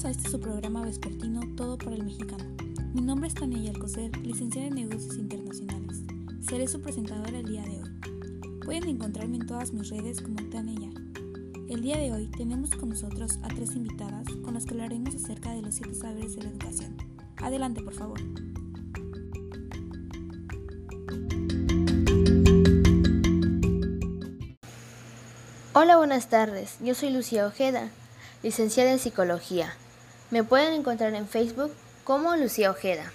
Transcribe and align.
Bienvenidos 0.00 0.04
a 0.04 0.10
este 0.10 0.30
su 0.30 0.40
programa 0.40 0.82
vespertino 0.82 1.42
Todo 1.56 1.76
para 1.76 1.94
el 1.94 2.04
Mexicano. 2.04 2.44
Mi 2.94 3.02
nombre 3.02 3.28
es 3.28 3.34
Tania 3.34 3.70
Alcocer, 3.70 4.16
licenciada 4.16 4.68
en 4.68 4.74
Negocios 4.76 5.16
Internacionales. 5.16 5.98
Seré 6.40 6.66
su 6.68 6.80
presentadora 6.80 7.38
el 7.38 7.44
día 7.44 7.62
de 7.64 7.82
hoy. 7.82 8.60
Pueden 8.64 8.88
encontrarme 8.88 9.36
en 9.36 9.46
todas 9.46 9.74
mis 9.74 9.90
redes 9.90 10.22
como 10.22 10.36
Tania. 10.48 10.90
El 11.68 11.82
día 11.82 11.98
de 11.98 12.12
hoy 12.12 12.28
tenemos 12.28 12.70
con 12.70 12.88
nosotros 12.88 13.38
a 13.42 13.48
tres 13.48 13.76
invitadas 13.76 14.24
con 14.42 14.54
las 14.54 14.64
que 14.64 14.70
hablaremos 14.70 15.14
acerca 15.14 15.50
de 15.50 15.60
los 15.60 15.74
siete 15.74 15.94
saberes 15.94 16.34
de 16.34 16.44
la 16.44 16.48
educación. 16.48 16.96
Adelante, 17.36 17.82
por 17.82 17.92
favor. 17.92 18.20
Hola, 25.74 25.98
buenas 25.98 26.30
tardes. 26.30 26.78
Yo 26.80 26.94
soy 26.94 27.10
Lucía 27.10 27.46
Ojeda, 27.46 27.90
licenciada 28.42 28.92
en 28.92 28.98
Psicología. 28.98 29.74
Me 30.30 30.44
pueden 30.44 30.74
encontrar 30.74 31.14
en 31.14 31.26
Facebook 31.26 31.72
como 32.04 32.36
Lucía 32.36 32.70
Ojeda. 32.70 33.10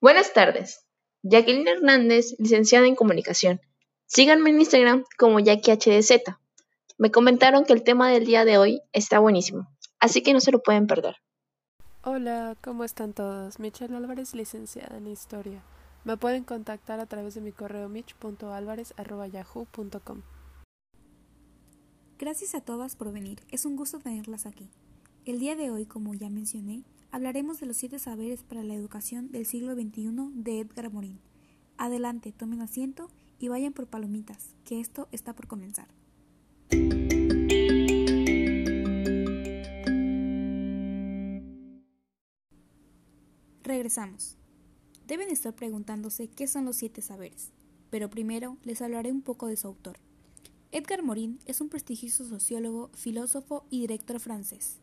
Buenas 0.00 0.32
tardes. 0.32 0.86
Jacqueline 1.22 1.68
Hernández, 1.68 2.34
licenciada 2.38 2.86
en 2.86 2.94
Comunicación. 2.94 3.60
Síganme 4.06 4.48
en 4.50 4.60
Instagram 4.60 5.04
como 5.18 5.40
JackieHDZ. 5.40 6.22
Me 6.96 7.10
comentaron 7.10 7.64
que 7.64 7.74
el 7.74 7.82
tema 7.82 8.08
del 8.10 8.24
día 8.24 8.46
de 8.46 8.56
hoy 8.56 8.80
está 8.92 9.18
buenísimo, 9.18 9.68
así 9.98 10.22
que 10.22 10.32
no 10.32 10.40
se 10.40 10.52
lo 10.52 10.62
pueden 10.62 10.86
perder. 10.86 11.16
Hola, 12.02 12.56
¿cómo 12.62 12.84
están 12.84 13.12
todos? 13.12 13.58
Michelle 13.58 13.96
Álvarez, 13.96 14.34
licenciada 14.34 14.96
en 14.96 15.06
Historia. 15.06 15.62
Me 16.04 16.16
pueden 16.16 16.44
contactar 16.44 17.00
a 17.00 17.06
través 17.06 17.34
de 17.34 17.40
mi 17.40 17.50
correo 17.52 17.88
mich.alvarez.yahoo.com. 17.88 20.22
Gracias 22.18 22.54
a 22.54 22.60
todas 22.60 22.94
por 22.96 23.12
venir, 23.12 23.42
es 23.50 23.64
un 23.64 23.76
gusto 23.76 23.98
tenerlas 23.98 24.46
aquí. 24.46 24.70
El 25.26 25.38
día 25.38 25.56
de 25.56 25.70
hoy, 25.70 25.86
como 25.86 26.12
ya 26.12 26.28
mencioné, 26.28 26.84
hablaremos 27.10 27.58
de 27.58 27.64
los 27.64 27.78
siete 27.78 27.98
saberes 27.98 28.42
para 28.42 28.62
la 28.62 28.74
educación 28.74 29.30
del 29.32 29.46
siglo 29.46 29.72
XXI 29.72 30.10
de 30.34 30.60
Edgar 30.60 30.92
Morin. 30.92 31.18
Adelante, 31.78 32.30
tomen 32.30 32.60
asiento 32.60 33.08
y 33.38 33.48
vayan 33.48 33.72
por 33.72 33.86
palomitas, 33.86 34.50
que 34.66 34.80
esto 34.80 35.08
está 35.12 35.34
por 35.34 35.46
comenzar. 35.46 35.88
Regresamos. 43.62 44.36
Deben 45.06 45.30
estar 45.30 45.54
preguntándose 45.54 46.28
qué 46.28 46.46
son 46.46 46.66
los 46.66 46.76
siete 46.76 47.00
saberes, 47.00 47.50
pero 47.88 48.10
primero 48.10 48.58
les 48.62 48.82
hablaré 48.82 49.10
un 49.10 49.22
poco 49.22 49.46
de 49.46 49.56
su 49.56 49.68
autor. 49.68 49.96
Edgar 50.70 51.02
Morin 51.02 51.38
es 51.46 51.62
un 51.62 51.70
prestigioso 51.70 52.28
sociólogo, 52.28 52.90
filósofo 52.92 53.64
y 53.70 53.80
director 53.80 54.20
francés. 54.20 54.80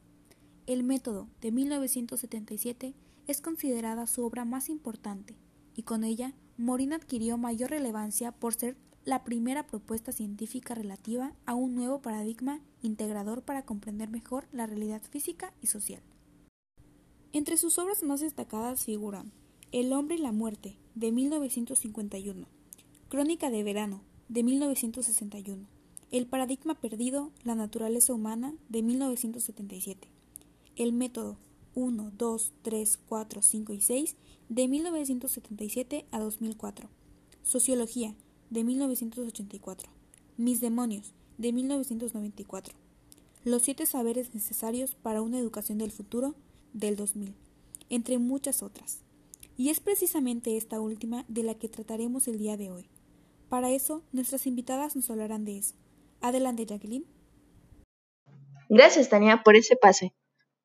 El 0.67 0.84
método 0.84 1.28
de 1.42 1.52
1977 1.52 2.94
es 3.28 3.42
considerada 3.42 4.06
su 4.06 4.23
obra 4.23 4.45
más 4.45 4.70
importante, 4.70 5.36
y 5.76 5.84
con 5.84 6.04
ella 6.04 6.34
Morin 6.58 6.94
adquirió 6.94 7.38
mayor 7.38 7.72
relevancia 7.72 8.31
por 8.31 8.54
ser 8.54 8.78
la 9.04 9.23
primera 9.23 9.66
propuesta 9.66 10.12
científica 10.12 10.76
relativa 10.76 11.34
a 11.48 11.56
un 11.56 11.73
nuevo 11.73 12.02
paradigma 12.02 12.62
integrador 12.84 13.42
para 13.42 13.66
comprender 13.66 14.09
mejor 14.09 14.48
la 14.52 14.67
realidad 14.67 15.02
física 15.09 15.54
y 15.62 15.67
social. 15.67 16.04
Entre 17.34 17.58
sus 17.58 17.80
obras 17.80 18.04
más 18.04 18.20
destacadas 18.20 18.86
figuran 18.86 19.32
El 19.72 19.94
hombre 19.94 20.17
y 20.17 20.20
la 20.20 20.32
muerte, 20.32 20.78
de 20.94 21.12
1951, 21.12 22.45
Crónica 23.09 23.50
de 23.50 23.64
verano, 23.64 24.02
de 24.30 24.44
1961, 24.44 25.66
El 26.12 26.28
paradigma 26.28 26.76
perdido, 26.76 27.32
la 27.44 27.56
naturaleza 27.56 28.14
humana, 28.14 28.54
de 28.70 28.84
1977, 28.84 30.20
El 30.82 30.94
método 30.94 31.38
1, 31.76 32.11
2, 32.17 32.54
3, 32.64 33.00
4, 33.08 33.42
5 33.44 33.73
y 33.73 33.82
6, 33.82 34.16
de 34.50 34.67
1977 34.67 36.08
a 36.10 36.17
2004, 36.17 36.89
Sociología, 37.44 38.16
de 38.50 38.64
1984, 38.64 39.92
Mis 40.38 40.60
demonios, 40.60 41.14
de 41.38 41.54
1994, 41.54 42.73
Los 43.44 43.61
siete 43.61 43.86
saberes 43.86 44.33
necesarios 44.33 44.95
para 44.95 45.22
una 45.22 45.38
educación 45.38 45.78
del 45.78 45.92
futuro, 45.92 46.33
del 46.73 46.95
2000, 46.95 47.36
entre 47.92 48.17
muchas 48.17 48.64
otras. 48.64 49.02
Y 49.58 49.70
es 49.70 49.82
precisamente 49.82 50.58
esta 50.58 50.82
última 50.82 51.26
de 51.28 51.44
la 51.44 51.54
que 51.54 51.70
trataremos 51.70 52.28
el 52.28 52.39
día 52.39 52.58
de 52.58 52.72
hoy. 52.72 52.89
Para 53.50 53.70
eso, 53.70 54.02
nuestras 54.14 54.48
invitadas 54.48 54.95
nos 54.95 55.11
hablarán 55.11 55.45
de 55.45 55.60
eso. 55.60 55.76
Adelante, 56.22 56.66
Jacqueline. 56.66 57.05
Gracias, 58.67 59.10
Tania, 59.10 59.44
por 59.44 59.55
ese 59.55 59.76
pase. 59.76 60.16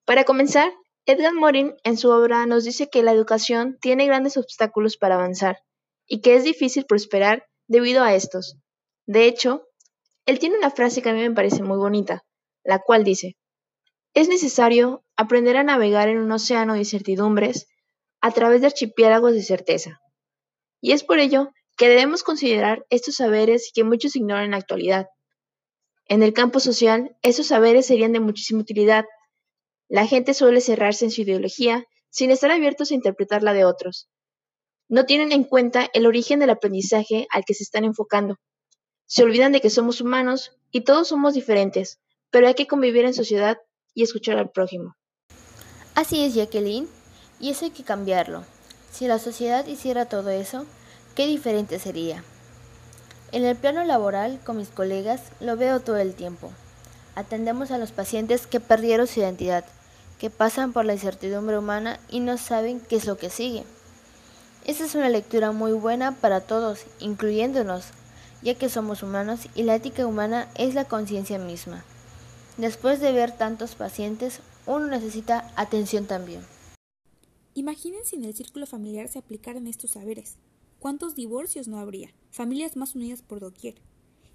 Para 0.07 0.23
comenzar, 0.23 0.73
Edgar 1.05 1.35
Morin 1.35 1.75
en 1.83 1.97
su 1.97 2.11
obra 2.11 2.47
nos 2.47 2.63
dice 2.63 2.89
que 2.89 3.03
la 3.03 3.11
educación 3.11 3.77
tiene 3.81 4.07
grandes 4.07 4.37
obstáculos 4.37 4.97
para 4.97 5.17
avanzar 5.17 5.59
y 6.07 6.21
que 6.21 6.37
es 6.37 6.45
difícil 6.45 6.87
prosperar 6.87 7.45
debido 7.67 8.05
a 8.05 8.15
estos. 8.15 8.57
De 9.07 9.27
hecho, 9.27 9.67
él 10.25 10.39
tiene 10.39 10.59
una 10.59 10.71
frase 10.71 11.03
que 11.03 11.11
a 11.11 11.13
mí 11.13 11.21
me 11.21 11.35
parece 11.35 11.65
muy 11.65 11.77
bonita, 11.77 12.25
la 12.63 12.79
cual 12.79 13.03
dice, 13.03 13.37
es 14.15 14.29
necesario 14.29 15.05
aprender 15.17 15.57
a 15.57 15.65
navegar 15.65 16.09
en 16.09 16.19
un 16.19 16.31
océano 16.31 16.75
de 16.75 16.81
incertidumbres 16.81 17.67
a 18.21 18.31
través 18.31 18.61
de 18.61 18.69
archipiélagos 18.69 19.33
de 19.33 19.43
certeza. 19.43 20.01
Y 20.81 20.93
es 20.93 21.03
por 21.03 21.19
ello 21.19 21.51
que 21.77 21.89
debemos 21.89 22.23
considerar 22.23 22.87
estos 22.91 23.17
saberes 23.17 23.73
que 23.75 23.83
muchos 23.83 24.15
ignoran 24.15 24.45
en 24.45 24.51
la 24.53 24.59
actualidad. 24.59 25.07
En 26.07 26.23
el 26.23 26.33
campo 26.33 26.61
social, 26.61 27.17
esos 27.23 27.49
saberes 27.49 27.87
serían 27.87 28.13
de 28.13 28.21
muchísima 28.21 28.61
utilidad. 28.61 29.05
La 29.89 30.07
gente 30.07 30.35
suele 30.35 30.61
cerrarse 30.61 31.05
en 31.05 31.11
su 31.11 31.23
ideología 31.23 31.87
sin 32.11 32.31
estar 32.31 32.51
abiertos 32.51 32.91
a 32.91 32.95
interpretar 32.95 33.43
la 33.43 33.53
de 33.53 33.65
otros. 33.65 34.09
No 34.89 35.05
tienen 35.05 35.33
en 35.33 35.45
cuenta 35.45 35.89
el 35.93 36.07
origen 36.07 36.41
del 36.41 36.51
aprendizaje 36.51 37.27
al 37.31 37.45
que 37.45 37.55
se 37.55 37.63
están 37.63 37.85
enfocando. 37.85 38.37
Se 39.07 39.23
olvidan 39.23 39.53
de 39.53 39.61
que 39.61 39.71
somos 39.71 40.01
humanos 40.01 40.53
y 40.73 40.83
todos 40.83 41.09
somos 41.09 41.35
diferentes, 41.35 42.01
pero 42.31 42.49
hay 42.49 42.55
que 42.55 42.67
convivir 42.67 43.05
en 43.05 43.15
sociedad 43.15 43.59
y 43.95 44.03
escuchar 44.03 44.39
al 44.39 44.51
prójimo. 44.51 44.97
Así 45.95 46.25
es, 46.25 46.35
Jacqueline, 46.35 46.89
y 47.41 47.51
eso 47.51 47.65
hay 47.65 47.71
que 47.71 47.85
cambiarlo. 47.85 48.45
Si 48.91 49.07
la 49.07 49.19
sociedad 49.19 49.67
hiciera 49.67 50.09
todo 50.09 50.31
eso, 50.31 50.67
qué 51.15 51.27
diferente 51.27 51.79
sería. 51.79 52.25
En 53.33 53.45
el 53.45 53.57
plano 53.57 53.85
laboral, 53.85 54.41
con 54.45 54.57
mis 54.57 54.69
colegas, 54.69 55.23
lo 55.41 55.57
veo 55.57 55.81
todo 55.81 55.97
el 55.97 56.15
tiempo. 56.15 56.53
Atendemos 57.15 57.71
a 57.71 57.79
los 57.79 57.93
pacientes 57.93 58.47
que 58.47 58.61
perdieron 58.61 59.07
su 59.07 59.21
identidad, 59.21 59.65
que 60.19 60.31
pasan 60.31 60.73
por 60.73 60.85
la 60.85 60.95
incertidumbre 60.95 61.59
humana 61.59 62.01
y 62.09 62.21
no 62.21 62.39
saben 62.39 62.81
qué 62.81 62.97
es 62.97 63.07
lo 63.07 63.17
que 63.17 63.31
sigue. 63.31 63.65
Esta 64.65 64.85
es 64.85 64.95
una 64.95 65.09
lectura 65.09 65.53
muy 65.53 65.73
buena 65.73 66.13
para 66.13 66.41
todos, 66.41 66.87
incluyéndonos, 66.99 67.87
ya 68.43 68.55
que 68.55 68.69
somos 68.69 69.03
humanos 69.03 69.49
y 69.55 69.63
la 69.63 69.77
ética 69.77 70.07
humana 70.07 70.49
es 70.57 70.75
la 70.75 70.87
conciencia 70.87 71.39
misma. 71.39 71.85
Después 72.57 73.01
de 73.01 73.13
ver 73.13 73.37
tantos 73.37 73.75
pacientes, 73.75 74.41
uno 74.67 74.87
necesita 74.87 75.53
atención 75.57 76.07
también. 76.07 76.41
Imaginen 77.55 78.05
si 78.05 78.17
en 78.17 78.25
el 78.25 78.35
círculo 78.35 78.67
familiar 78.67 79.09
se 79.09 79.19
aplicaran 79.19 79.67
estos 79.67 79.93
saberes. 79.93 80.37
¿Cuántos 80.79 81.15
divorcios 81.15 81.69
no 81.69 81.79
habría? 81.79 82.11
Familias 82.31 82.77
más 82.77 82.95
unidas 82.95 83.23
por 83.23 83.41
doquier. 83.41 83.77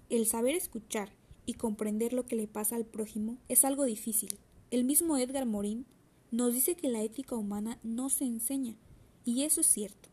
El 0.09 0.25
saber 0.25 0.55
escuchar 0.55 1.09
y 1.45 1.53
comprender 1.53 2.13
lo 2.13 2.25
que 2.25 2.35
le 2.35 2.47
pasa 2.47 2.75
al 2.75 2.85
prójimo 2.85 3.37
es 3.47 3.65
algo 3.65 3.83
difícil. 3.85 4.39
El 4.71 4.85
mismo 4.85 5.17
Edgar 5.17 5.45
Morin 5.45 5.85
nos 6.31 6.53
dice 6.53 6.75
que 6.75 6.87
la 6.87 7.01
ética 7.01 7.35
humana 7.35 7.77
no 7.83 8.09
se 8.09 8.23
enseña, 8.23 8.77
y 9.25 9.43
eso 9.43 9.59
es 9.59 9.67
cierto. 9.67 10.07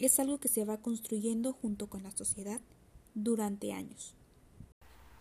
Es 0.00 0.18
algo 0.18 0.38
que 0.38 0.48
se 0.48 0.64
va 0.64 0.78
construyendo 0.78 1.52
junto 1.52 1.86
con 1.86 2.02
la 2.02 2.10
sociedad 2.10 2.60
durante 3.14 3.72
años. 3.72 4.16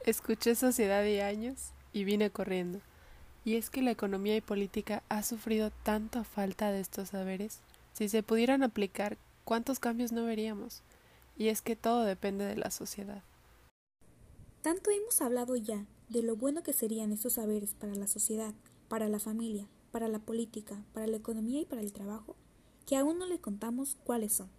Escuché 0.07 0.55
Sociedad 0.55 1.05
y 1.05 1.19
años 1.19 1.71
y 1.93 2.03
vine 2.03 2.31
corriendo. 2.31 2.81
Y 3.45 3.57
es 3.57 3.69
que 3.69 3.83
la 3.83 3.91
economía 3.91 4.35
y 4.35 4.41
política 4.41 5.03
ha 5.07 5.21
sufrido 5.21 5.69
tanta 5.83 6.23
falta 6.23 6.71
de 6.71 6.79
estos 6.79 7.09
saberes. 7.09 7.59
Si 7.93 8.09
se 8.09 8.23
pudieran 8.23 8.63
aplicar, 8.63 9.19
¿cuántos 9.45 9.77
cambios 9.77 10.11
no 10.11 10.25
veríamos? 10.25 10.81
Y 11.37 11.49
es 11.49 11.61
que 11.61 11.75
todo 11.75 12.05
depende 12.05 12.43
de 12.43 12.55
la 12.55 12.71
sociedad. 12.71 13.21
Tanto 14.63 14.89
hemos 14.89 15.21
hablado 15.21 15.55
ya 15.55 15.85
de 16.09 16.23
lo 16.23 16.35
bueno 16.35 16.63
que 16.63 16.73
serían 16.73 17.11
estos 17.11 17.33
saberes 17.33 17.75
para 17.75 17.93
la 17.93 18.07
sociedad, 18.07 18.55
para 18.89 19.07
la 19.07 19.19
familia, 19.19 19.69
para 19.91 20.07
la 20.07 20.19
política, 20.19 20.83
para 20.93 21.07
la 21.07 21.15
economía 21.15 21.61
y 21.61 21.65
para 21.65 21.81
el 21.81 21.93
trabajo, 21.93 22.35
que 22.85 22.97
aún 22.97 23.19
no 23.19 23.27
le 23.27 23.39
contamos 23.39 23.95
cuáles 24.03 24.33
son. 24.33 24.49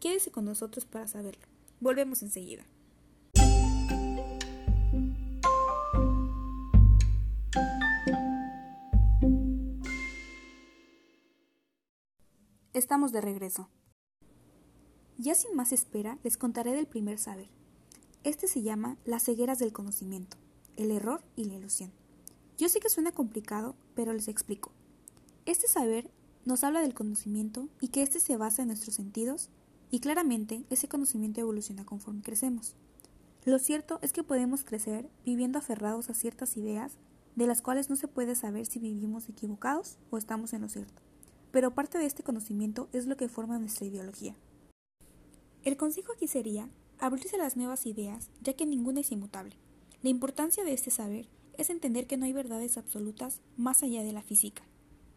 Quédese 0.00 0.30
con 0.30 0.44
nosotros 0.44 0.84
para 0.84 1.08
saberlo. 1.08 1.46
Volvemos 1.80 2.22
enseguida. 2.22 2.66
Estamos 12.72 13.12
de 13.12 13.20
regreso. 13.20 13.68
Ya 15.18 15.34
sin 15.34 15.54
más 15.54 15.72
espera, 15.72 16.18
les 16.24 16.36
contaré 16.36 16.72
del 16.72 16.86
primer 16.86 17.18
saber. 17.18 17.48
Este 18.24 18.48
se 18.48 18.62
llama 18.62 18.96
las 19.04 19.24
cegueras 19.24 19.58
del 19.58 19.72
conocimiento, 19.72 20.36
el 20.76 20.90
error 20.90 21.22
y 21.36 21.44
la 21.44 21.54
ilusión. 21.54 21.92
Yo 22.62 22.68
sé 22.68 22.78
que 22.78 22.88
suena 22.88 23.10
complicado, 23.10 23.74
pero 23.96 24.12
les 24.12 24.28
explico. 24.28 24.70
Este 25.46 25.66
saber 25.66 26.12
nos 26.44 26.62
habla 26.62 26.80
del 26.80 26.94
conocimiento 26.94 27.68
y 27.80 27.88
que 27.88 28.02
éste 28.02 28.20
se 28.20 28.36
basa 28.36 28.62
en 28.62 28.68
nuestros 28.68 28.94
sentidos, 28.94 29.48
y 29.90 29.98
claramente 29.98 30.62
ese 30.70 30.86
conocimiento 30.86 31.40
evoluciona 31.40 31.84
conforme 31.84 32.22
crecemos. 32.22 32.76
Lo 33.44 33.58
cierto 33.58 33.98
es 34.00 34.12
que 34.12 34.22
podemos 34.22 34.62
crecer 34.62 35.10
viviendo 35.24 35.58
aferrados 35.58 36.08
a 36.08 36.14
ciertas 36.14 36.56
ideas 36.56 36.98
de 37.34 37.48
las 37.48 37.62
cuales 37.62 37.90
no 37.90 37.96
se 37.96 38.06
puede 38.06 38.36
saber 38.36 38.64
si 38.66 38.78
vivimos 38.78 39.28
equivocados 39.28 39.98
o 40.10 40.16
estamos 40.16 40.52
en 40.52 40.62
lo 40.62 40.68
cierto, 40.68 41.02
pero 41.50 41.74
parte 41.74 41.98
de 41.98 42.06
este 42.06 42.22
conocimiento 42.22 42.88
es 42.92 43.06
lo 43.06 43.16
que 43.16 43.28
forma 43.28 43.58
nuestra 43.58 43.86
ideología. 43.88 44.36
El 45.64 45.76
consejo 45.76 46.12
aquí 46.12 46.28
sería 46.28 46.68
abrirse 47.00 47.34
a 47.34 47.40
las 47.40 47.56
nuevas 47.56 47.86
ideas, 47.86 48.30
ya 48.40 48.52
que 48.52 48.66
ninguna 48.66 49.00
es 49.00 49.10
inmutable. 49.10 49.56
La 50.00 50.10
importancia 50.10 50.62
de 50.62 50.74
este 50.74 50.92
saber 50.92 51.26
es 51.56 51.70
entender 51.70 52.06
que 52.06 52.16
no 52.16 52.24
hay 52.24 52.32
verdades 52.32 52.78
absolutas 52.78 53.40
más 53.56 53.82
allá 53.82 54.02
de 54.02 54.12
la 54.12 54.22
física, 54.22 54.62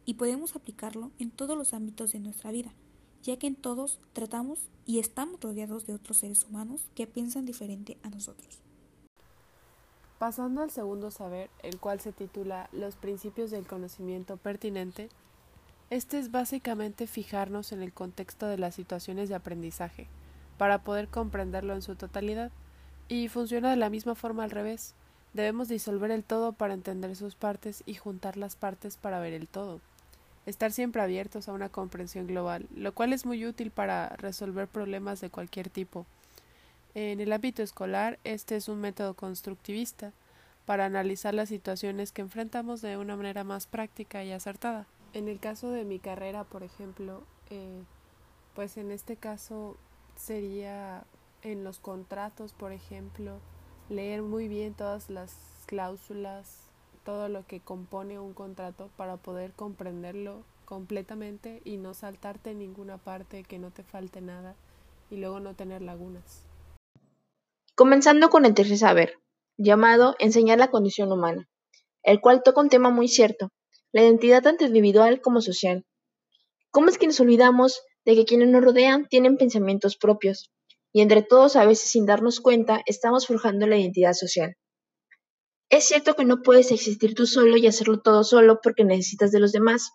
y 0.06 0.16
podemos 0.16 0.56
aplicarlo 0.56 1.12
en 1.20 1.32
todos 1.32 1.58
los 1.58 1.74
ámbitos 1.74 2.12
de 2.12 2.20
nuestra 2.20 2.52
vida, 2.52 2.74
ya 3.24 3.38
que 3.38 3.48
en 3.48 3.56
todos 3.56 4.00
tratamos 4.14 4.70
y 4.86 5.00
estamos 5.00 5.42
rodeados 5.42 5.88
de 5.88 5.94
otros 5.94 6.18
seres 6.18 6.46
humanos 6.46 6.88
que 6.94 7.08
piensan 7.08 7.46
diferente 7.46 7.98
a 8.04 8.10
nosotros. 8.10 8.62
Pasando 10.20 10.62
al 10.62 10.72
segundo 10.72 11.12
saber, 11.12 11.50
el 11.62 11.80
cual 11.80 12.00
se 12.00 12.14
titula 12.14 12.70
Los 12.72 12.96
principios 12.96 13.52
del 13.52 13.68
conocimiento 13.68 14.38
pertinente, 14.38 15.10
este 15.90 16.20
es 16.20 16.32
básicamente 16.32 17.06
fijarnos 17.06 17.72
en 17.72 17.82
el 17.82 17.94
contexto 17.94 18.48
de 18.48 18.58
las 18.58 18.76
situaciones 18.76 19.30
de 19.30 19.36
aprendizaje, 19.36 20.08
para 20.58 20.84
poder 20.84 21.10
comprenderlo 21.10 21.74
en 21.74 21.82
su 21.82 21.96
totalidad, 21.96 22.52
y 23.08 23.28
funciona 23.28 23.70
de 23.72 23.76
la 23.76 23.90
misma 23.90 24.16
forma 24.16 24.44
al 24.44 24.52
revés. 24.52 24.96
Debemos 25.36 25.68
disolver 25.68 26.12
el 26.12 26.24
todo 26.24 26.54
para 26.54 26.74
entender 26.74 27.14
sus 27.18 27.36
partes 27.36 27.84
y 27.86 27.96
juntar 27.96 28.38
las 28.38 28.56
partes 28.56 28.96
para 28.96 29.20
ver 29.20 29.34
el 29.34 29.50
todo. 29.50 29.82
Estar 30.46 30.72
siempre 30.72 31.02
abiertos 31.02 31.50
a 31.50 31.52
una 31.52 31.68
comprensión 31.68 32.26
global, 32.26 32.68
lo 32.74 32.94
cual 32.94 33.12
es 33.12 33.26
muy 33.26 33.46
útil 33.46 33.70
para 33.70 34.08
resolver 34.16 34.70
problemas 34.70 35.20
de 35.20 35.30
cualquier 35.30 35.70
tipo. 35.70 36.06
En 36.94 37.20
el 37.20 37.34
ámbito 37.34 37.64
escolar, 37.64 38.18
este 38.24 38.56
es 38.56 38.70
un 38.70 38.80
método 38.80 39.14
constructivista 39.14 40.14
para 40.66 40.86
analizar 40.86 41.34
las 41.34 41.50
situaciones 41.50 42.14
que 42.14 42.22
enfrentamos 42.22 42.82
de 42.82 42.96
una 42.96 43.18
manera 43.18 43.44
más 43.44 43.68
práctica 43.68 44.24
y 44.24 44.32
acertada. 44.32 44.88
En 45.12 45.28
el 45.28 45.42
caso 45.42 45.70
de 45.70 45.84
mi 45.84 46.00
carrera, 46.00 46.46
por 46.46 46.64
ejemplo, 46.64 47.24
eh, 47.50 47.84
pues 48.54 48.78
en 48.78 48.90
este 48.90 49.18
caso 49.18 49.76
sería 50.16 51.04
en 51.42 51.66
los 51.66 51.80
contratos, 51.80 52.54
por 52.54 52.72
ejemplo, 52.72 53.42
leer 53.90 54.22
muy 54.22 54.48
bien 54.48 54.74
todas 54.74 55.10
las 55.10 55.36
cláusulas, 55.66 56.60
todo 57.04 57.30
lo 57.30 57.46
que 57.46 57.60
compone 57.60 58.20
un 58.20 58.34
contrato 58.34 58.90
para 58.98 59.18
poder 59.18 59.52
comprenderlo 59.54 60.44
completamente 60.66 61.62
y 61.64 61.78
no 61.78 61.94
saltarte 61.94 62.54
ninguna 62.56 62.98
parte, 62.98 63.44
que 63.44 63.60
no 63.60 63.72
te 63.72 63.84
falte 63.84 64.22
nada 64.22 64.56
y 65.12 65.18
luego 65.18 65.40
no 65.40 65.56
tener 65.56 65.82
lagunas. 65.82 66.44
Comenzando 67.76 68.30
con 68.30 68.46
el 68.46 68.54
tercer 68.54 68.78
saber, 68.78 69.20
llamado 69.58 70.16
Enseñar 70.20 70.58
la 70.58 70.72
condición 70.72 71.12
humana, 71.12 71.48
el 72.04 72.22
cual 72.22 72.42
toca 72.44 72.62
un 72.62 72.70
tema 72.70 72.90
muy 72.90 73.08
cierto, 73.08 73.50
la 73.92 74.02
identidad 74.02 74.42
tanto 74.42 74.66
individual 74.66 75.22
como 75.22 75.42
social. 75.42 75.86
¿Cómo 76.72 76.90
es 76.90 76.98
que 76.98 77.08
nos 77.08 77.20
olvidamos 77.20 77.82
de 78.04 78.16
que 78.16 78.26
quienes 78.26 78.50
nos 78.50 78.64
rodean 78.64 79.08
tienen 79.08 79.38
pensamientos 79.38 79.98
propios, 79.98 80.52
y 80.96 81.02
entre 81.02 81.24
todos 81.24 81.58
a 81.58 81.66
veces 81.66 81.92
sin 81.92 82.06
darnos 82.06 82.40
cuenta 82.40 82.82
estamos 82.86 83.28
forjando 83.28 83.68
la 83.68 83.78
identidad 83.78 84.14
social. 84.14 84.56
Es 85.70 85.84
cierto 85.84 86.14
que 86.14 86.24
no 86.24 86.42
puedes 86.42 86.72
existir 86.72 87.16
tú 87.16 87.26
solo 87.26 87.58
y 87.58 87.68
hacerlo 87.68 88.00
todo 88.00 88.24
solo 88.24 88.62
porque 88.64 88.86
necesitas 88.86 89.34
de 89.34 89.42
los 89.42 89.52
demás, 89.52 89.90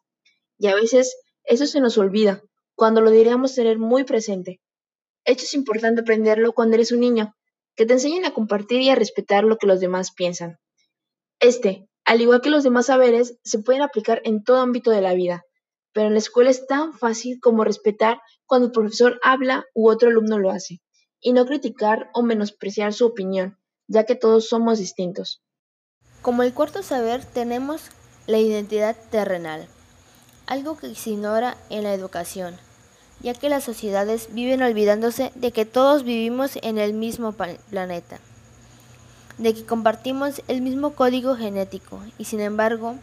y 0.58 0.66
a 0.66 0.74
veces 0.74 1.16
eso 1.44 1.66
se 1.66 1.80
nos 1.80 1.96
olvida, 1.96 2.42
cuando 2.74 3.00
lo 3.00 3.10
deberíamos 3.10 3.54
tener 3.54 3.78
muy 3.78 4.04
presente. 4.04 4.60
Esto 5.24 5.44
es 5.44 5.54
importante 5.54 6.02
aprenderlo 6.02 6.52
cuando 6.52 6.74
eres 6.74 6.92
un 6.92 7.00
niño, 7.00 7.34
que 7.76 7.86
te 7.86 7.94
enseñen 7.94 8.26
a 8.26 8.34
compartir 8.34 8.82
y 8.82 8.90
a 8.90 8.94
respetar 8.94 9.44
lo 9.44 9.56
que 9.56 9.68
los 9.68 9.80
demás 9.80 10.12
piensan. 10.14 10.58
Este, 11.40 11.88
al 12.04 12.20
igual 12.20 12.42
que 12.42 12.50
los 12.50 12.62
demás 12.62 12.86
saberes, 12.86 13.38
se 13.42 13.60
pueden 13.60 13.80
aplicar 13.80 14.20
en 14.24 14.44
todo 14.44 14.58
ámbito 14.58 14.90
de 14.90 15.00
la 15.00 15.14
vida, 15.14 15.44
pero 15.94 16.08
en 16.08 16.12
la 16.12 16.18
escuela 16.18 16.50
es 16.50 16.66
tan 16.66 16.92
fácil 16.92 17.38
como 17.40 17.64
respetar 17.64 18.20
cuando 18.44 18.66
el 18.66 18.72
profesor 18.72 19.18
habla 19.22 19.64
u 19.72 19.88
otro 19.88 20.10
alumno 20.10 20.38
lo 20.38 20.50
hace 20.50 20.82
y 21.20 21.32
no 21.32 21.46
criticar 21.46 22.10
o 22.14 22.22
menospreciar 22.22 22.92
su 22.92 23.06
opinión, 23.06 23.58
ya 23.88 24.04
que 24.04 24.14
todos 24.14 24.48
somos 24.48 24.78
distintos. 24.78 25.42
Como 26.22 26.42
el 26.42 26.54
cuarto 26.54 26.82
saber 26.82 27.24
tenemos 27.24 27.90
la 28.26 28.38
identidad 28.38 28.96
terrenal, 29.10 29.68
algo 30.46 30.76
que 30.76 30.94
se 30.94 31.10
ignora 31.10 31.56
en 31.70 31.84
la 31.84 31.94
educación, 31.94 32.56
ya 33.20 33.34
que 33.34 33.48
las 33.48 33.64
sociedades 33.64 34.32
viven 34.32 34.62
olvidándose 34.62 35.32
de 35.34 35.52
que 35.52 35.64
todos 35.64 36.04
vivimos 36.04 36.58
en 36.62 36.78
el 36.78 36.92
mismo 36.92 37.32
planeta, 37.32 38.18
de 39.38 39.54
que 39.54 39.64
compartimos 39.64 40.42
el 40.48 40.60
mismo 40.60 40.94
código 40.94 41.36
genético 41.36 42.00
y 42.18 42.24
sin 42.24 42.40
embargo 42.40 42.94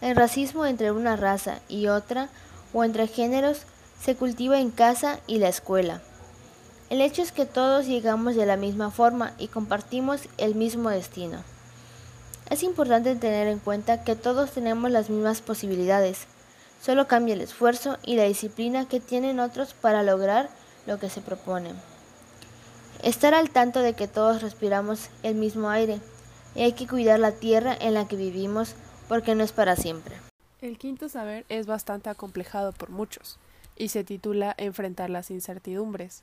el 0.00 0.14
racismo 0.14 0.66
entre 0.66 0.92
una 0.92 1.16
raza 1.16 1.60
y 1.68 1.86
otra 1.86 2.28
o 2.74 2.84
entre 2.84 3.06
géneros 3.06 3.62
se 4.00 4.14
cultiva 4.14 4.60
en 4.60 4.70
casa 4.70 5.20
y 5.26 5.38
la 5.38 5.48
escuela. 5.48 6.02
El 6.88 7.00
hecho 7.00 7.22
es 7.22 7.32
que 7.32 7.46
todos 7.46 7.86
llegamos 7.86 8.36
de 8.36 8.46
la 8.46 8.56
misma 8.56 8.90
forma 8.90 9.32
y 9.38 9.48
compartimos 9.48 10.22
el 10.38 10.54
mismo 10.54 10.90
destino. 10.90 11.42
Es 12.48 12.62
importante 12.62 13.16
tener 13.16 13.48
en 13.48 13.58
cuenta 13.58 14.04
que 14.04 14.14
todos 14.14 14.52
tenemos 14.52 14.90
las 14.92 15.10
mismas 15.10 15.40
posibilidades, 15.40 16.26
solo 16.80 17.08
cambia 17.08 17.34
el 17.34 17.40
esfuerzo 17.40 17.98
y 18.04 18.14
la 18.14 18.22
disciplina 18.22 18.86
que 18.88 19.00
tienen 19.00 19.40
otros 19.40 19.74
para 19.74 20.04
lograr 20.04 20.48
lo 20.86 21.00
que 21.00 21.10
se 21.10 21.20
proponen. 21.20 21.74
Estar 23.02 23.34
al 23.34 23.50
tanto 23.50 23.80
de 23.80 23.94
que 23.94 24.06
todos 24.06 24.40
respiramos 24.42 25.08
el 25.24 25.34
mismo 25.34 25.70
aire 25.70 26.00
y 26.54 26.62
hay 26.62 26.72
que 26.72 26.86
cuidar 26.86 27.18
la 27.18 27.32
tierra 27.32 27.76
en 27.78 27.94
la 27.94 28.06
que 28.06 28.16
vivimos 28.16 28.74
porque 29.08 29.34
no 29.34 29.42
es 29.42 29.50
para 29.52 29.74
siempre. 29.74 30.14
El 30.60 30.78
quinto 30.78 31.08
saber 31.08 31.44
es 31.48 31.66
bastante 31.66 32.10
acomplejado 32.10 32.72
por 32.72 32.90
muchos 32.90 33.38
y 33.76 33.88
se 33.88 34.04
titula 34.04 34.54
Enfrentar 34.56 35.10
las 35.10 35.30
incertidumbres. 35.30 36.22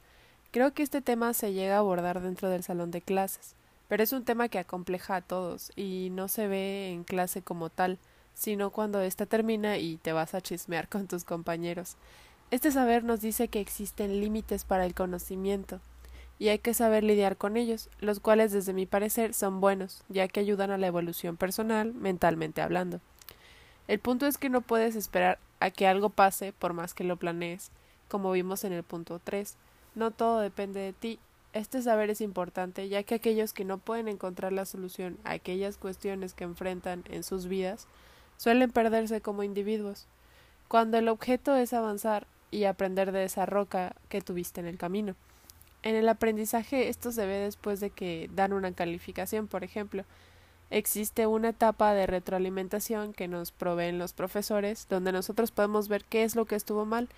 Creo 0.54 0.72
que 0.72 0.84
este 0.84 1.02
tema 1.02 1.34
se 1.34 1.52
llega 1.52 1.78
a 1.78 1.80
abordar 1.80 2.22
dentro 2.22 2.48
del 2.48 2.62
salón 2.62 2.92
de 2.92 3.02
clases, 3.02 3.56
pero 3.88 4.04
es 4.04 4.14
un 4.14 4.24
tema 4.24 4.50
que 4.50 4.60
acompleja 4.60 5.16
a 5.16 5.22
todos 5.22 5.72
y 5.76 6.10
no 6.12 6.28
se 6.28 6.48
ve 6.48 6.92
en 6.92 7.04
clase 7.06 7.42
como 7.42 7.72
tal, 7.72 7.98
sino 8.36 8.70
cuando 8.70 9.02
ésta 9.02 9.26
termina 9.26 9.80
y 9.80 9.98
te 9.98 10.14
vas 10.14 10.36
a 10.36 10.42
chismear 10.42 10.88
con 10.90 11.08
tus 11.08 11.24
compañeros. 11.24 11.98
Este 12.52 12.72
saber 12.72 13.04
nos 13.04 13.20
dice 13.20 13.48
que 13.48 13.62
existen 13.62 14.22
límites 14.22 14.64
para 14.64 14.86
el 14.86 14.94
conocimiento 14.94 15.80
y 16.38 16.50
hay 16.50 16.60
que 16.60 16.76
saber 16.76 17.04
lidiar 17.04 17.36
con 17.36 17.58
ellos, 17.58 17.90
los 18.00 18.20
cuales 18.20 18.52
desde 18.52 18.74
mi 18.74 18.86
parecer 18.86 19.34
son 19.34 19.60
buenos, 19.60 20.04
ya 20.08 20.28
que 20.28 20.40
ayudan 20.40 20.70
a 20.70 20.78
la 20.78 20.86
evolución 20.86 21.36
personal, 21.36 21.96
mentalmente 21.96 22.62
hablando. 22.62 23.00
El 23.88 23.98
punto 23.98 24.28
es 24.28 24.38
que 24.38 24.50
no 24.50 24.62
puedes 24.62 24.96
esperar 24.96 25.40
a 25.60 25.72
que 25.72 25.88
algo 25.88 26.12
pase 26.12 26.54
por 26.54 26.74
más 26.74 26.94
que 26.94 27.04
lo 27.04 27.18
planees, 27.18 27.72
como 28.08 28.32
vimos 28.32 28.64
en 28.66 28.74
el 28.74 28.84
punto 28.84 29.20
3, 29.24 29.58
no 29.96 30.12
todo 30.12 30.40
depende 30.40 30.80
de 30.80 30.94
ti. 30.94 31.20
Este 31.54 31.82
saber 31.82 32.10
es 32.10 32.22
importante 32.22 32.90
ya 32.90 33.04
que 33.04 33.16
aquellos 33.16 33.54
que 33.54 33.66
no 33.66 33.78
pueden 33.78 34.08
encontrar 34.08 34.52
la 34.52 34.66
solución 34.66 35.18
a 35.24 35.32
aquellas 35.32 35.78
cuestiones 35.78 36.34
que 36.34 36.44
enfrentan 36.44 37.04
en 37.10 37.24
sus 37.24 37.48
vidas 37.48 37.88
suelen 38.38 38.72
perderse 38.72 39.22
como 39.22 39.44
individuos, 39.44 40.08
cuando 40.68 40.98
el 40.98 41.08
objeto 41.08 41.56
es 41.56 41.74
avanzar 41.74 42.26
y 42.50 42.64
aprender 42.66 43.12
de 43.12 43.24
esa 43.24 43.46
roca 43.46 43.96
que 44.10 44.22
tuviste 44.22 44.62
en 44.62 44.68
el 44.68 44.78
camino. 44.78 45.16
En 45.84 45.96
el 45.96 46.10
aprendizaje 46.10 46.88
esto 46.88 47.12
se 47.12 47.26
ve 47.26 47.36
después 47.36 47.80
de 47.80 47.90
que 47.90 48.30
dan 48.34 48.54
una 48.54 48.72
calificación, 48.72 49.48
por 49.48 49.64
ejemplo. 49.64 50.06
Existe 50.70 51.28
una 51.28 51.50
etapa 51.50 51.94
de 51.94 52.08
retroalimentación 52.08 53.14
que 53.14 53.28
nos 53.28 53.52
proveen 53.52 54.00
los 54.00 54.14
profesores, 54.14 54.88
donde 54.90 55.12
nosotros 55.12 55.52
podemos 55.52 55.88
ver 55.88 56.04
qué 56.06 56.24
es 56.24 56.36
lo 56.36 56.46
que 56.46 56.56
estuvo 56.56 56.86
mal 56.86 57.10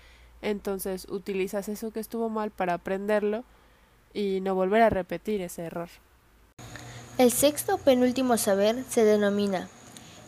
entonces 0.42 1.06
utilizas 1.08 1.68
eso 1.68 1.90
que 1.90 2.00
estuvo 2.00 2.28
mal 2.28 2.50
para 2.50 2.74
aprenderlo 2.74 3.44
y 4.14 4.40
no 4.40 4.54
volver 4.54 4.82
a 4.82 4.90
repetir 4.90 5.40
ese 5.40 5.62
error. 5.62 5.88
El 7.18 7.32
sexto 7.32 7.78
penúltimo 7.78 8.36
saber 8.36 8.84
se 8.88 9.04
denomina 9.04 9.68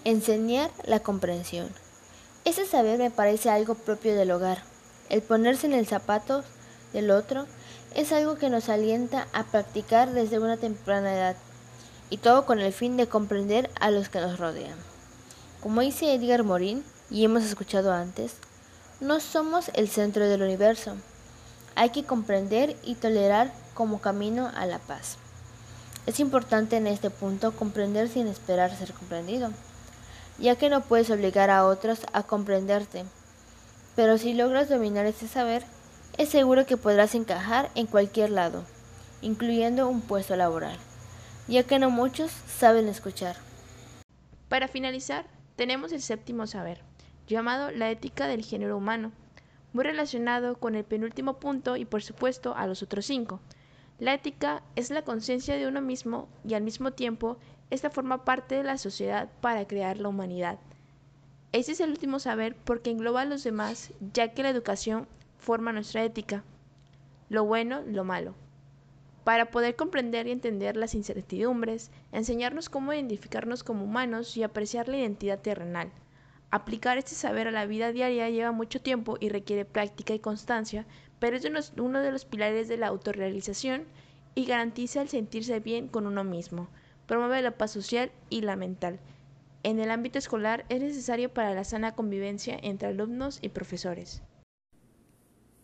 enseñar 0.04 0.70
la 0.84 1.00
comprensión. 1.00 1.68
Ese 2.44 2.64
saber 2.64 2.98
me 2.98 3.10
parece 3.10 3.50
algo 3.50 3.74
propio 3.74 4.14
del 4.14 4.30
hogar. 4.30 4.62
El 5.10 5.22
ponerse 5.22 5.66
en 5.66 5.74
el 5.74 5.86
zapato 5.86 6.44
del 6.92 7.10
otro 7.10 7.46
es 7.94 8.12
algo 8.12 8.36
que 8.36 8.50
nos 8.50 8.68
alienta 8.68 9.28
a 9.32 9.44
practicar 9.44 10.12
desde 10.12 10.38
una 10.38 10.56
temprana 10.56 11.12
edad, 11.12 11.36
y 12.10 12.18
todo 12.18 12.46
con 12.46 12.60
el 12.60 12.72
fin 12.72 12.96
de 12.96 13.06
comprender 13.06 13.70
a 13.80 13.90
los 13.90 14.08
que 14.08 14.20
nos 14.20 14.38
rodean. 14.38 14.76
Como 15.62 15.80
dice 15.80 16.14
Edgar 16.14 16.44
Morin, 16.44 16.84
y 17.10 17.24
hemos 17.24 17.44
escuchado 17.44 17.92
antes, 17.92 18.36
no 19.00 19.20
somos 19.20 19.70
el 19.74 19.88
centro 19.88 20.28
del 20.28 20.42
universo. 20.42 20.96
Hay 21.76 21.90
que 21.90 22.04
comprender 22.04 22.76
y 22.82 22.96
tolerar 22.96 23.52
como 23.74 24.00
camino 24.00 24.50
a 24.56 24.66
la 24.66 24.80
paz. 24.80 25.18
Es 26.06 26.18
importante 26.20 26.76
en 26.76 26.86
este 26.86 27.10
punto 27.10 27.54
comprender 27.54 28.08
sin 28.08 28.26
esperar 28.26 28.74
ser 28.76 28.92
comprendido. 28.92 29.50
ya 30.38 30.56
que 30.56 30.68
no 30.68 30.82
puedes 30.82 31.10
obligar 31.10 31.50
a 31.50 31.66
otros 31.66 32.00
a 32.12 32.22
comprenderte. 32.22 33.04
Pero 33.96 34.18
si 34.18 34.34
logras 34.34 34.68
dominar 34.68 35.06
ese 35.06 35.26
saber, 35.26 35.64
es 36.16 36.28
seguro 36.28 36.66
que 36.66 36.76
podrás 36.76 37.14
encajar 37.14 37.70
en 37.74 37.86
cualquier 37.86 38.30
lado, 38.30 38.64
incluyendo 39.20 39.88
un 39.88 40.00
puesto 40.00 40.36
laboral, 40.36 40.76
ya 41.48 41.64
que 41.64 41.78
no 41.78 41.90
muchos 41.90 42.30
saben 42.30 42.88
escuchar. 42.88 43.36
Para 44.48 44.68
finalizar, 44.68 45.26
tenemos 45.56 45.92
el 45.92 46.00
séptimo 46.00 46.46
saber, 46.46 46.80
llamado 47.28 47.70
la 47.70 47.90
ética 47.90 48.26
del 48.26 48.44
género 48.44 48.76
humano, 48.76 49.12
muy 49.72 49.84
relacionado 49.84 50.56
con 50.58 50.74
el 50.74 50.84
penúltimo 50.84 51.38
punto 51.38 51.76
y 51.76 51.84
por 51.84 52.02
supuesto 52.02 52.54
a 52.56 52.66
los 52.66 52.82
otros 52.82 53.06
cinco. 53.06 53.40
La 53.98 54.14
ética 54.14 54.62
es 54.76 54.90
la 54.90 55.02
conciencia 55.02 55.56
de 55.56 55.66
uno 55.66 55.80
mismo 55.80 56.28
y 56.44 56.54
al 56.54 56.62
mismo 56.62 56.92
tiempo 56.92 57.36
esta 57.70 57.90
forma 57.90 58.24
parte 58.24 58.54
de 58.54 58.64
la 58.64 58.78
sociedad 58.78 59.28
para 59.40 59.66
crear 59.66 59.98
la 59.98 60.08
humanidad. 60.08 60.58
Ese 61.52 61.72
es 61.72 61.80
el 61.80 61.90
último 61.90 62.18
saber 62.18 62.56
porque 62.56 62.90
engloba 62.90 63.22
a 63.22 63.26
los 63.26 63.44
demás, 63.44 63.92
ya 64.12 64.32
que 64.32 64.42
la 64.42 64.50
educación 64.50 65.06
forma 65.38 65.72
nuestra 65.72 66.04
ética, 66.04 66.44
lo 67.28 67.44
bueno, 67.44 67.82
lo 67.86 68.04
malo. 68.04 68.34
Para 69.24 69.50
poder 69.50 69.76
comprender 69.76 70.26
y 70.26 70.30
entender 70.30 70.76
las 70.76 70.94
incertidumbres, 70.94 71.90
enseñarnos 72.12 72.70
cómo 72.70 72.94
identificarnos 72.94 73.62
como 73.64 73.84
humanos 73.84 74.36
y 74.36 74.42
apreciar 74.42 74.88
la 74.88 74.96
identidad 74.96 75.40
terrenal. 75.40 75.90
Aplicar 76.50 76.96
este 76.96 77.14
saber 77.14 77.46
a 77.46 77.52
la 77.52 77.66
vida 77.66 77.92
diaria 77.92 78.30
lleva 78.30 78.52
mucho 78.52 78.80
tiempo 78.80 79.18
y 79.20 79.28
requiere 79.28 79.66
práctica 79.66 80.14
y 80.14 80.18
constancia, 80.18 80.86
pero 81.18 81.36
es 81.36 81.72
uno 81.76 82.00
de 82.00 82.12
los 82.12 82.24
pilares 82.24 82.68
de 82.68 82.78
la 82.78 82.86
autorrealización 82.86 83.84
y 84.34 84.46
garantiza 84.46 85.02
el 85.02 85.08
sentirse 85.08 85.60
bien 85.60 85.88
con 85.88 86.06
uno 86.06 86.24
mismo. 86.24 86.68
Promueve 87.06 87.42
la 87.42 87.58
paz 87.58 87.72
social 87.72 88.12
y 88.30 88.40
la 88.40 88.56
mental. 88.56 88.98
En 89.62 89.78
el 89.80 89.90
ámbito 89.90 90.18
escolar 90.18 90.64
es 90.68 90.80
necesario 90.80 91.32
para 91.34 91.52
la 91.52 91.64
sana 91.64 91.94
convivencia 91.94 92.58
entre 92.62 92.88
alumnos 92.88 93.40
y 93.42 93.50
profesores. 93.50 94.22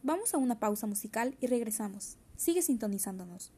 Vamos 0.02 0.34
a 0.34 0.38
una 0.38 0.58
pausa 0.58 0.86
musical 0.86 1.36
y 1.40 1.46
regresamos. 1.46 2.18
Sigue 2.36 2.60
sintonizándonos. 2.60 3.52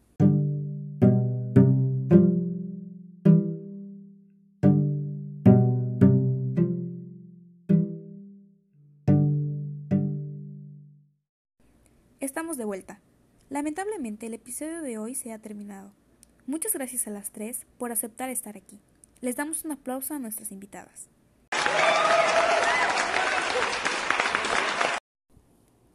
De 12.55 12.65
vuelta. 12.65 13.01
Lamentablemente 13.51 14.27
el 14.27 14.35
episodio 14.35 14.81
de 14.81 14.99
hoy 14.99 15.17
se 15.17 15.33
ha 15.33 15.39
terminado. 15.41 15.91
Muchas 16.47 16.73
gracias 16.75 17.09
a 17.09 17.11
las 17.11 17.33
tres 17.33 17.67
por 17.77 17.91
aceptar 17.91 18.31
estar 18.31 18.57
aquí. 18.57 18.81
Les 19.21 19.35
damos 19.35 19.65
un 19.65 19.73
aplauso 19.73 20.15
a 20.15 20.21
nuestras 20.21 20.53
invitadas. 20.53 21.09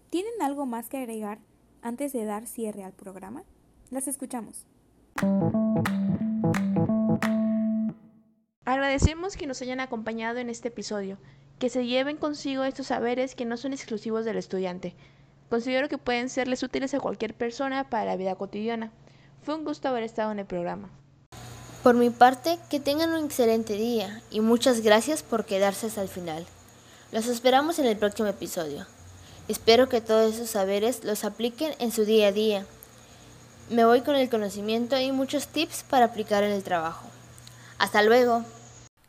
¿Tienen 0.09 0.33
algo 0.41 0.65
más 0.65 0.89
que 0.89 0.97
agregar 0.97 1.39
antes 1.81 2.11
de 2.11 2.25
dar 2.25 2.45
cierre 2.45 2.83
al 2.83 2.93
programa? 2.93 3.43
Las 3.89 4.09
escuchamos. 4.09 4.67
Agradecemos 8.65 9.37
que 9.37 9.47
nos 9.47 9.61
hayan 9.61 9.79
acompañado 9.79 10.39
en 10.39 10.49
este 10.49 10.67
episodio, 10.67 11.17
que 11.59 11.69
se 11.69 11.87
lleven 11.87 12.17
consigo 12.17 12.65
estos 12.65 12.87
saberes 12.87 13.35
que 13.35 13.45
no 13.45 13.55
son 13.55 13.71
exclusivos 13.71 14.25
del 14.25 14.37
estudiante. 14.37 14.95
Considero 15.51 15.89
que 15.89 15.97
pueden 15.97 16.29
serles 16.29 16.63
útiles 16.63 16.93
a 16.93 17.01
cualquier 17.01 17.33
persona 17.33 17.89
para 17.89 18.05
la 18.05 18.15
vida 18.15 18.35
cotidiana. 18.35 18.89
Fue 19.43 19.53
un 19.53 19.65
gusto 19.65 19.89
haber 19.89 20.03
estado 20.03 20.31
en 20.31 20.39
el 20.39 20.45
programa. 20.45 20.89
Por 21.83 21.93
mi 21.93 22.09
parte, 22.09 22.57
que 22.69 22.79
tengan 22.79 23.11
un 23.11 23.25
excelente 23.25 23.73
día 23.73 24.21
y 24.31 24.39
muchas 24.39 24.79
gracias 24.79 25.23
por 25.23 25.43
quedarse 25.43 25.87
hasta 25.87 26.03
el 26.03 26.07
final. 26.07 26.45
Los 27.11 27.27
esperamos 27.27 27.79
en 27.79 27.85
el 27.85 27.97
próximo 27.97 28.29
episodio. 28.29 28.87
Espero 29.49 29.89
que 29.89 29.99
todos 29.99 30.35
esos 30.35 30.49
saberes 30.49 31.03
los 31.03 31.25
apliquen 31.25 31.73
en 31.79 31.91
su 31.91 32.05
día 32.05 32.29
a 32.29 32.31
día. 32.31 32.65
Me 33.69 33.83
voy 33.83 34.03
con 34.03 34.15
el 34.15 34.29
conocimiento 34.29 34.97
y 35.01 35.11
muchos 35.11 35.47
tips 35.47 35.83
para 35.83 36.05
aplicar 36.05 36.45
en 36.45 36.51
el 36.51 36.63
trabajo. 36.63 37.05
Hasta 37.77 38.03
luego. 38.03 38.45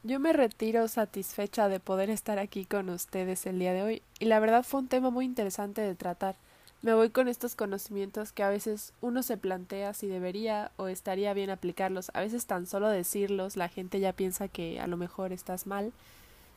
Yo 0.05 0.19
me 0.19 0.33
retiro 0.33 0.89
satisfecha 0.89 1.69
de 1.69 1.79
poder 1.79 2.11
estar 2.11 2.41
aquí 2.41 2.65
con 2.65 2.91
ustedes 2.91 3.47
el 3.47 3.61
día 3.61 3.73
de 3.73 3.83
hoy 3.85 4.03
y 4.19 4.25
la 4.25 4.41
verdad 4.41 4.65
fue 4.65 4.81
un 4.81 4.89
tema 4.89 5.11
muy 5.11 5.25
interesante 5.25 5.81
de 5.81 5.95
tratar. 5.95 6.35
Me 6.83 6.93
voy 6.93 7.11
con 7.11 7.29
estos 7.29 7.55
conocimientos 7.55 8.33
que 8.33 8.43
a 8.43 8.49
veces 8.49 8.95
uno 9.01 9.23
se 9.23 9.37
plantea 9.37 9.95
si 9.95 10.09
debería 10.09 10.73
o 10.77 10.89
estaría 10.89 11.33
bien 11.35 11.51
aplicarlos. 11.51 12.11
A 12.15 12.21
veces 12.21 12.47
tan 12.47 12.67
solo 12.67 12.89
decirlos 12.89 13.57
la 13.57 13.69
gente 13.69 14.01
ya 14.01 14.13
piensa 14.13 14.49
que 14.49 14.81
a 14.81 14.89
lo 14.89 14.97
mejor 14.97 15.33
estás 15.33 15.69
mal 15.69 15.93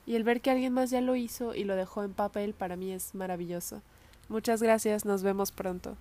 y 0.07 0.15
el 0.15 0.23
ver 0.23 0.41
que 0.41 0.49
alguien 0.49 0.73
más 0.73 0.89
ya 0.89 1.01
lo 1.01 1.15
hizo 1.15 1.53
y 1.53 1.65
lo 1.65 1.75
dejó 1.75 2.03
en 2.03 2.13
papel 2.13 2.55
para 2.55 2.75
mí 2.75 2.91
es 2.91 3.13
maravilloso. 3.13 3.83
Muchas 4.27 4.63
gracias, 4.63 5.05
nos 5.05 5.21
vemos 5.21 5.51
pronto. 5.51 5.97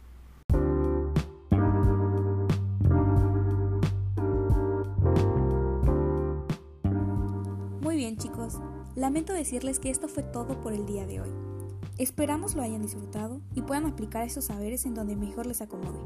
Bien 8.04 8.18
chicos, 8.18 8.58
lamento 8.96 9.32
decirles 9.32 9.78
que 9.78 9.88
esto 9.88 10.08
fue 10.08 10.22
todo 10.22 10.60
por 10.60 10.74
el 10.74 10.84
día 10.84 11.06
de 11.06 11.22
hoy. 11.22 11.30
Esperamos 11.96 12.54
lo 12.54 12.60
hayan 12.60 12.82
disfrutado 12.82 13.40
y 13.54 13.62
puedan 13.62 13.86
aplicar 13.86 14.26
esos 14.26 14.44
saberes 14.44 14.84
en 14.84 14.92
donde 14.92 15.16
mejor 15.16 15.46
les 15.46 15.62
acomode. 15.62 15.98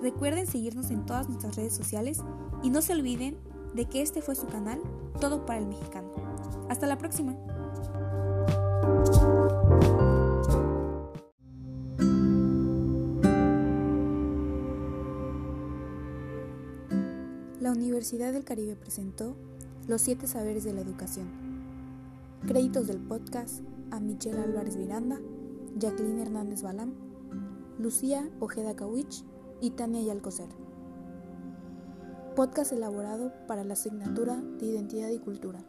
Recuerden 0.00 0.46
seguirnos 0.46 0.90
en 0.90 1.04
todas 1.04 1.28
nuestras 1.28 1.54
redes 1.56 1.74
sociales 1.74 2.22
y 2.62 2.70
no 2.70 2.80
se 2.80 2.94
olviden 2.94 3.36
de 3.74 3.84
que 3.84 4.00
este 4.00 4.22
fue 4.22 4.34
su 4.34 4.46
canal 4.46 4.80
Todo 5.20 5.44
para 5.44 5.58
el 5.58 5.66
Mexicano. 5.66 6.10
Hasta 6.70 6.86
la 6.86 6.96
próxima. 6.96 7.36
La 17.60 17.72
Universidad 17.72 18.32
del 18.32 18.44
Caribe 18.44 18.74
presentó 18.74 19.36
Los 19.88 20.02
siete 20.02 20.26
saberes 20.26 20.64
de 20.64 20.72
la 20.72 20.80
educación. 20.80 21.28
Créditos 22.44 22.88
del 22.88 22.98
podcast 22.98 23.62
a 23.92 24.00
Michelle 24.00 24.40
Álvarez 24.40 24.76
Miranda, 24.76 25.20
Jacqueline 25.76 26.18
Hernández 26.18 26.62
Balam, 26.62 26.92
Lucía 27.78 28.28
Ojeda 28.40 28.74
Kawich 28.74 29.22
y 29.60 29.70
Tania 29.70 30.02
Yalcocer. 30.02 30.48
Podcast 32.34 32.72
elaborado 32.72 33.32
para 33.46 33.62
la 33.62 33.74
asignatura 33.74 34.34
de 34.58 34.66
Identidad 34.66 35.10
y 35.10 35.20
Cultura. 35.20 35.60